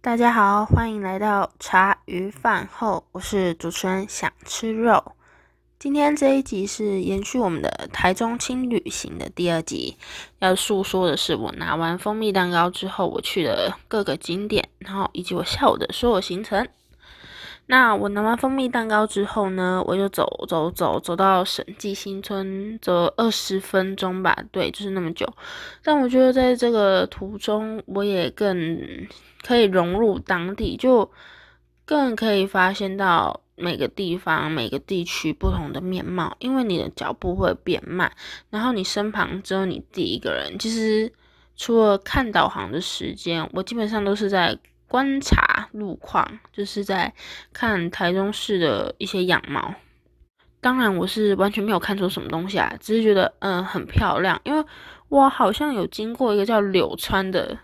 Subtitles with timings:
[0.00, 5.02] 大家好，欢迎来到茶余饭后，我是主持人想吃肉。
[5.76, 9.96] 今天这一集是延续我们的台中轻旅行的第二集，
[10.38, 16.68] 要诉说的是我拿完蜂蜜蛋糕之后，我去了各个景点，然后以及我下午的所有行程。
[17.70, 25.30] 那我拿完蜂蜜蛋糕之后呢，我就走走走走到审计新村，走二十分钟吧，对，就是那么久。
[25.84, 29.06] 但我觉得在这个途中，我也更
[29.42, 31.10] 可以融入当地，就
[31.84, 38.10] 更可以发现到每个地方、每个地区不同的面貌，因为你的脚步会变慢，
[38.48, 40.58] 然后你身旁只有你第一个人。
[40.58, 41.12] 其实
[41.54, 44.58] 除了看导航的时间，我基本上都是在。
[44.90, 47.12] 观察路况，就是在
[47.52, 49.74] 看台中市的一些样貌。
[50.60, 54.40] 当然，我是完全没有看出什么东西啊，只是觉得嗯很漂亮。
[54.44, 54.64] 因为
[55.08, 57.56] 我好像有经过一个叫柳川的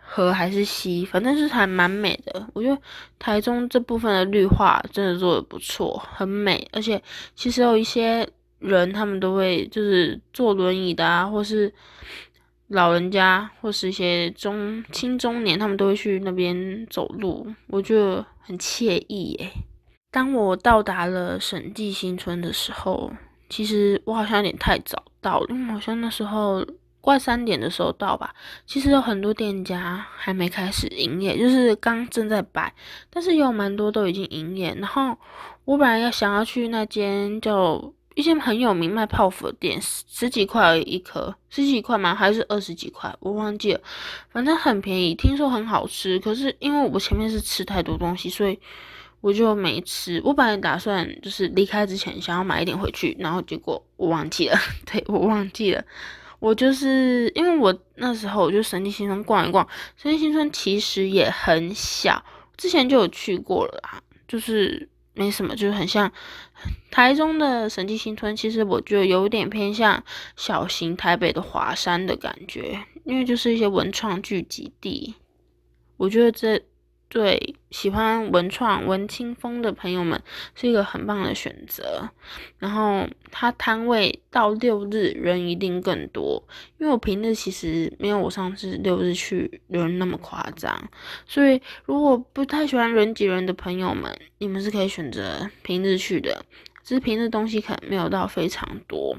[0.00, 2.46] 河还是溪，反正是还蛮美的。
[2.52, 2.80] 我觉得
[3.18, 6.68] 台中这部分的绿化真的做的不错，很美。
[6.72, 7.02] 而且
[7.34, 8.28] 其实有一些
[8.58, 11.72] 人，他们都会就是坐轮椅的啊，或是。
[12.70, 19.50] 老人家或是一些中青中年，他们都会去那边走路，我觉得很惬意耶。
[20.12, 23.12] 当我到达了审计新村的时候，
[23.48, 26.64] 其实我好像有点太早到了，因为好像那时候
[27.00, 28.32] 快三点的时候到吧。
[28.64, 32.72] 其实有很多店家还没开始营业，就是刚正在摆，
[33.10, 34.72] 但是有蛮多都已经营业。
[34.78, 35.18] 然后
[35.64, 37.92] 我本来要想要去那间叫。
[38.20, 42.14] 一间很有名卖泡芙的店，十几块一颗，十几块吗？
[42.14, 43.10] 还是二十几块？
[43.18, 43.80] 我忘记了，
[44.28, 46.18] 反正很便宜，听说很好吃。
[46.18, 48.60] 可是因为我前面是吃太多东西，所以
[49.22, 50.20] 我就没吃。
[50.22, 55.82] 我本来打算就是离开之前想要买一点回去，然后结果我忘记了， 对我忘记了。
[56.40, 62.22] 我就是因为我那时候我就神奇新村逛一逛，神奇新村其实也很小，
[62.58, 64.86] 之前就有去过了啦，就是。
[65.14, 66.10] 没什么，就是很像
[66.90, 68.34] 台中的神迹新村。
[68.36, 70.02] 其实我觉得有点偏向
[70.36, 75.14] 小型台北的华山的感觉，因为就是一些文创聚集地。
[75.96, 76.62] 我觉得这。
[77.10, 80.22] 对喜欢文创文青风的朋友们
[80.54, 82.08] 是一个很棒的选择。
[82.58, 86.42] 然后它摊位到六日人一定更多，
[86.78, 90.88] 因为我平日其实没有我上次六日去人那么夸张。
[91.26, 96.44] 所以如果不太喜欢人挤人的朋友们，你们是可以选择平日去的，
[96.84, 99.16] 只是平日东西可能没有到非常多。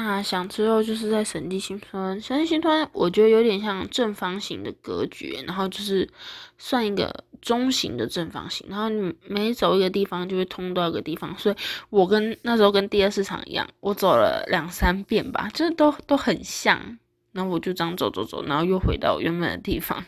[0.00, 6.08] 那想吃肉就是在神地新村，神地新村我觉得有点像正方形的格局，然后就是
[6.56, 11.56] 算一个中型的正方形，然后你每走一个地方就会通到一个地方，所以
[11.90, 16.96] 我跟那时候跟第二市场一样，我走了两三遍吧，就是都都很像，
[17.32, 20.04] 然后我就这样走走走，然后又回到原本的地方，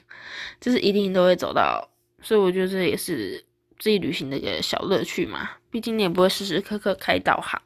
[0.61, 1.91] 就是一定都会走到，
[2.23, 3.45] 所以我觉得这也是
[3.77, 7.61] 自己旅行的一个小乐趣嘛，毕竟你也不会时时刻刻开导航。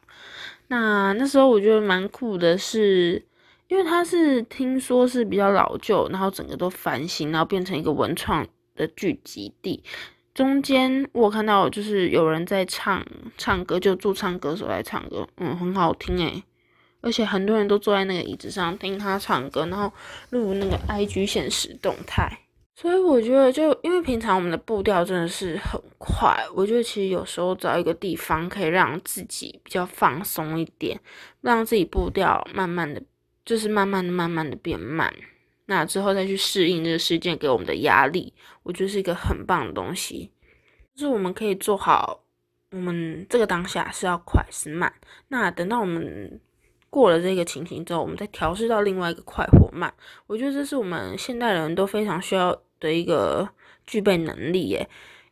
[0.67, 3.23] 那那时候我觉得蛮酷的，是
[3.67, 8.45] 因为它是听说是比较老旧，然后整个都翻新，然后变成一个文创
[8.75, 9.83] 的聚集地。
[10.33, 13.05] 中间我看到就是有人在唱
[13.37, 16.43] 唱歌，就驻唱歌手在唱歌，嗯，很好听诶。
[17.01, 19.93] 而且很多人都坐在那个椅子上听他唱歌，然后
[20.31, 22.39] 录那个 IG 现实动态。
[22.77, 30.99] 所以我觉得，就因为平常我们的步调真的是很快，我觉得其实有时候找一个地方可以让自己比较放松一点，
[31.39, 33.01] 让自己步调慢慢的，
[33.45, 35.13] 就是慢慢的、慢慢的变慢，
[35.67, 40.31] 那之后再去适应这个事件给我们的压力，我觉得是一个很棒的东西。
[40.93, 42.19] 就是我们可以做好，
[42.71, 44.93] 我们这个当下是要快是慢，
[45.29, 46.41] 那等到我们。
[46.95, 49.93] 过了这个情形之后，我们再调试到另外一个快或慢。
[50.27, 53.49] 我觉得这是我们现代人都非常需要的一个
[53.85, 54.87] 具备能力耶。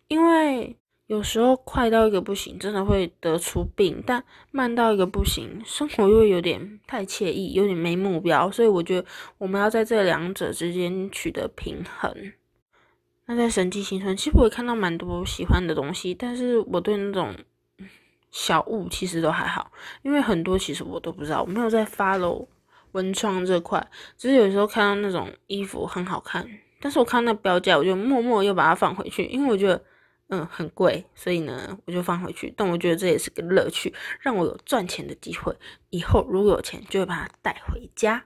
[0.09, 0.75] 因为
[1.07, 8.51] 有时候快到一个不行，真的会得出病；但慢到一个不行，生活又有点太惬意，有点没目标。
[8.51, 9.07] 所以我觉得
[9.38, 12.13] 我们要在这两者之间取得平衡。
[13.28, 17.33] 那在神迹新村，其实我也看到蛮多喜欢的东西，但是我对那种。
[18.33, 19.71] 小物其实都还好，
[20.01, 22.47] 因为很多其实我都不知道，我没有在 follow
[22.94, 23.88] 文创这块，
[24.18, 26.44] 只是有时候看到那种衣服很好看，
[26.81, 29.80] 但是我看到那标价，我就默默又把它放回去，因为我觉得
[30.30, 32.51] 嗯很贵，所以呢我就放回去。
[32.57, 35.56] 但我觉得这也是个乐趣，让我有赚钱的机会。
[35.91, 38.24] 以后如果有钱，就会把它带回家。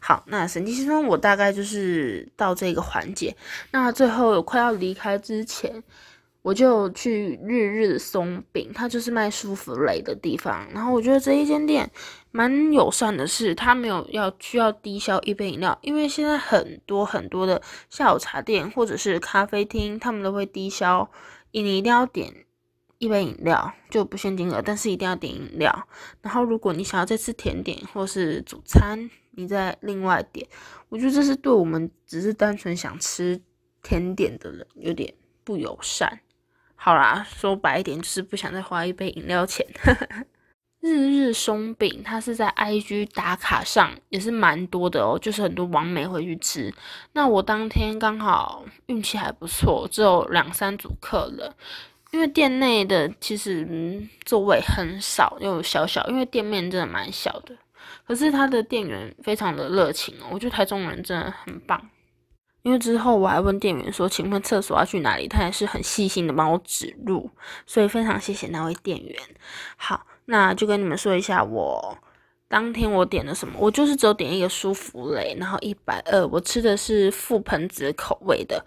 [0.00, 3.36] 好，那神奇新村我大概就是到这个环节，
[3.72, 5.84] 那最后快要离开之前。
[6.42, 10.66] 我就去日日松饼，它就是卖舒芙蕾的地方。
[10.72, 11.90] 然后我觉得这一间店，
[12.30, 17.60] 蛮友善的是，他没有要需要低消一杯饮料，因为现在很多很多的
[17.90, 21.10] 下午茶店或者是咖啡厅，他们都会低消，
[21.52, 22.32] 你一定要点
[22.96, 25.86] 一杯饮料，就不限金额，但是一定要点饮料。
[26.22, 30.48] 然后如果你想要再吃甜点或是主餐，你再另外点。
[30.88, 33.40] 我觉得这是对我们只是单纯想吃
[33.82, 35.12] 甜点的人有点
[35.44, 36.20] 不友善。
[36.82, 39.66] 好啦，说白一点就是不想再花一杯饮料钱。
[40.80, 46.72] 日日松饼，它是在 IG 打卡上也是蛮多的哦，就是很多网美会去吃。
[47.12, 51.52] 那我当天刚好运气还不错，只有两三组客人，
[52.12, 53.68] 因为店内的其实
[54.24, 57.54] 座位很少又小小，因为店面真的蛮小的。
[58.06, 61.90] 可是他的店员非常的热情哦，我觉得台中人真的很棒。
[62.62, 67.30] 因为之后我还问店员说：“请问厕所要去哪里？”他也是很细心的帮我指路，
[67.66, 69.16] 所以非常谢谢那位店员。
[69.76, 71.96] 好，那就跟你们说一下，我
[72.48, 73.54] 当天我点了什么。
[73.58, 78.62] 我就是只有点一个舒芙蕾，然后一百二，我吃的是覆盆子口味的。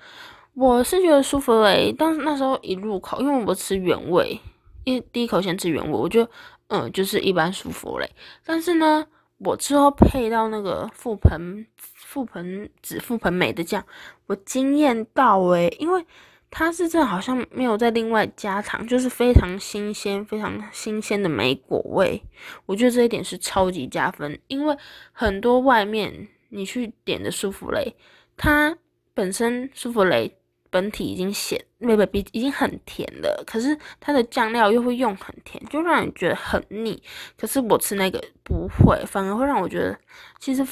[0.56, 4.39] 我是觉得舒芙蕾，当那时候一入口，因为我吃原味，
[4.86, 6.31] 一第一口先吃原味，我觉得
[6.69, 8.10] 嗯就是一般舒芙蕾。
[8.44, 9.06] 但是呢，
[9.38, 11.93] 我之后配到那个覆盆子。
[12.13, 13.83] 覆盆子、覆盆美的酱，
[14.27, 16.06] 我惊艳到诶，因为
[16.51, 22.21] 它是真的好像没有再另外加糖，就是非常新鲜、非常新鲜的莓果味。
[22.68, 24.77] 我觉得这一点是超级加分，因为
[25.12, 27.95] 很多外面你去点的舒芙蕾，
[28.38, 28.77] 它
[29.15, 30.38] 本身舒芙蕾
[30.69, 37.01] 本体已经咸，没不比已经很甜了，可是它的酱料又会用很甜，就让你觉得很腻。
[37.36, 39.98] 可是我吃那个不会，反而会让我觉得
[40.39, 40.63] 其实。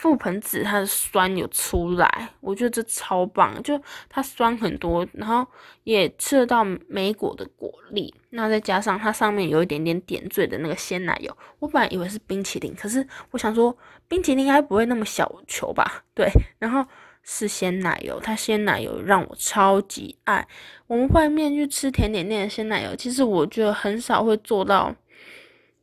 [0.00, 5.46] 覆盆子它的酸有出来，我觉得这超棒，就它酸很多，然后
[5.84, 13.76] 也吃到莓果的果粒，那再加上它上面有一点点点缀的那个鲜奶油，我本来以为是冰淇淋，可是我想说
[14.08, 16.02] 冰淇淋应该不会那么小球吧？
[16.14, 16.82] 对，然后
[17.22, 20.48] 是鲜奶油，它鲜奶油让我超级爱。
[20.86, 24.94] 我们外面去吃甜点店的鲜奶油，其实我觉得很少会做到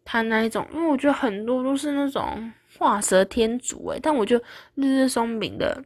[0.03, 2.51] 它那一种，因为我觉得很多都是那种。
[2.77, 4.44] 画蛇添足诶，但我觉得
[4.75, 5.83] 日日松饼的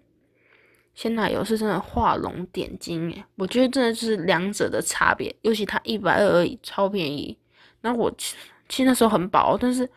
[0.94, 7.38] 鲜奶油是真的画龙点睛诶，我觉得真的就是两者的差别，尤其它一百二而已，超便宜。
[7.80, 8.36] 然后我其
[8.70, 9.90] 实那时候很饱，但是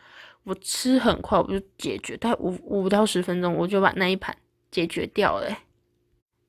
[0.45, 4.37] 我吃很快，我就解决，大概五五到十分钟我就把那一盘
[4.71, 5.59] 解决掉了，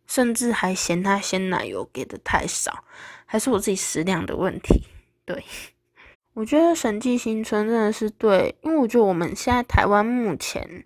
[0.08, 2.84] 甚至还嫌它鲜奶油给的太少，
[3.26, 4.84] 还是我自己食量的问题，
[5.26, 5.44] 对。
[6.36, 10.86] 我觉得审计新村真的是对，因为我觉得我们现在台湾目前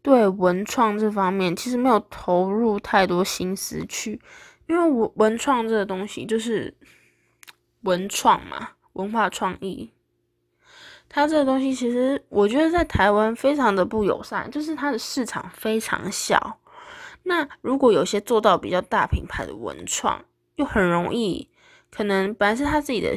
[0.00, 4.22] 对文创这方面其实没有投入太多心思去，
[4.66, 6.74] 因为文文创这个东西就是
[7.82, 9.92] 文创嘛，文化创意，
[11.10, 16.58] 它这个东西其实我觉得在台湾非常的不友善，就是它的市场非常小。
[17.24, 21.50] 那如果有些做到比较大品牌的文创，又很容易，
[21.90, 23.14] 可能本来是他自己的。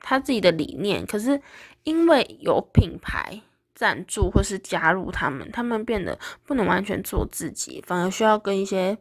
[0.00, 1.40] 他自己的理念，可是
[1.84, 3.40] 因为有品牌
[3.74, 8.96] 赞助或是加入他们，他们变得不能完全做自己，反而需要跟一些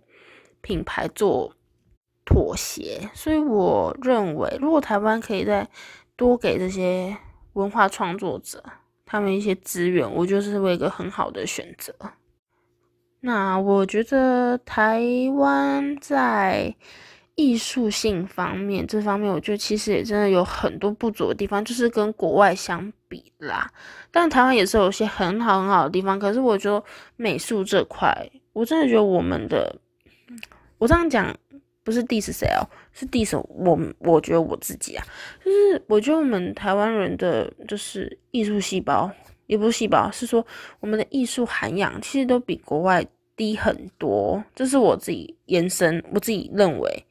[0.62, 1.54] 品牌做
[2.26, 3.10] 妥协。
[3.14, 5.68] 所以我认为，如果台湾可以再
[6.16, 7.18] 多给这些
[7.54, 8.64] 文化创作者
[9.06, 11.96] 他们一些资源，我觉得是一个很好的选择。
[13.22, 15.02] 那我觉得台
[15.36, 16.76] 湾在。
[17.40, 23.72] 艺术性方面，这方面我觉得其实也真的有很多不足的地方，就是跟国外相比啦。
[24.12, 26.84] 但台湾也是有些很好很好的地方，可是我觉得
[27.16, 28.14] 美术这块，
[28.52, 29.74] 我真的觉得我们的，
[30.80, 31.34] 我这样讲
[31.82, 35.06] 不是 diss 谁哦，是 diss 我，我觉得我自己啊，
[35.42, 39.10] 就是我觉得我们台湾人的就是艺术细胞，
[39.48, 40.46] 也不是细胞，是说
[40.82, 43.06] 我们的艺术涵养其实都比国外
[43.38, 47.06] 低很多，这是我自己延伸，我自己认为。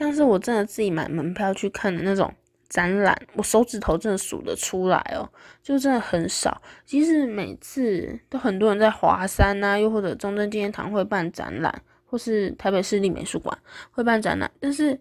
[0.00, 2.32] 像是我真的自己买门票去看的那种
[2.70, 5.28] 展览，我手指头真的数得出来哦，
[5.62, 6.62] 就真的很少。
[6.86, 13.58] 即使每次都很多人在华山呐，又或者中正纪念堂会办展览，或是台北市立美术馆
[13.90, 14.98] 会办展览，但是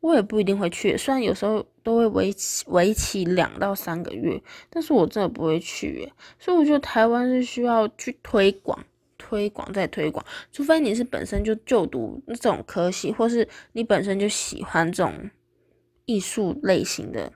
[0.00, 0.96] 我也不一定会去。
[0.96, 6.10] 虽然有时候都会为期为期两到三个月，但是我真的不会去。
[6.38, 8.82] 所以我觉得台湾是需要去推广。
[9.28, 15.30] 推广再推广，除非你是本身就就读这种科系，或是你本身就喜欢这种
[16.06, 17.30] 艺术类型的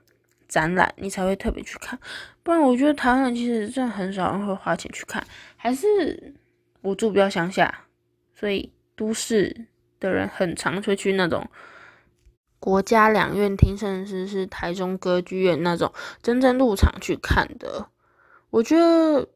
[0.47, 1.99] 展览，你才会特别去看。
[2.41, 5.23] 不然，我觉得台湾其实真的很少人会花钱去看。
[5.55, 6.33] 还是
[6.81, 7.85] 我住比较乡下，
[8.33, 9.67] 所以都市
[9.99, 11.47] 的人很常会去那种
[12.57, 17.87] 国家两院厅，甚至是台中歌剧院那种真正入场去看的。
[18.49, 19.27] 我觉得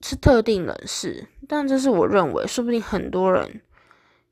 [0.00, 3.62] 是特定人士，但这是我认为，说不定很多人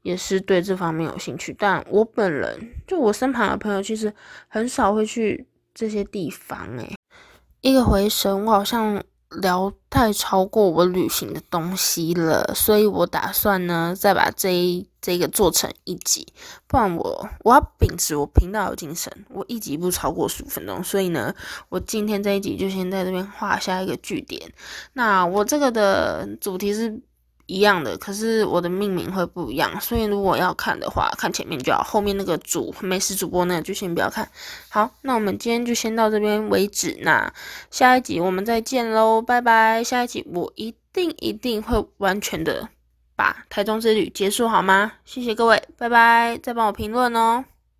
[0.02, 1.54] 也是对这方面有兴趣。
[1.58, 4.12] 但我本人就我身旁的朋友，其实
[4.48, 6.76] 很少会去这些地方。
[6.78, 6.94] 诶，
[7.60, 9.02] 一个回神，我好像。
[9.30, 16.26] 聊太超过我旅行的东西了，所以我打算呢再把这这个做成一集，
[16.66, 21.34] 不然我我要秉持我频道的精神，我一集不超过十五分钟，所以呢，
[21.68, 24.52] 我今天这一集就先在这边画下一个句点。
[24.92, 27.00] 那我这个的主题是。
[27.46, 34.28] 一样的，可是我的命名会不一样，所以如果要看的话，看前面就好，后面那个主美食主播呢就先不要看。
[34.68, 37.32] 好，那我们今天就先到这边为止，那
[37.70, 39.82] 下一集我们再见喽，拜拜！
[39.84, 42.68] 下一集我一定一定会完全的
[43.14, 44.92] 把台中之旅结束，好吗？
[45.04, 46.38] 谢谢各位，拜拜！
[46.42, 47.44] 再帮我评论哦。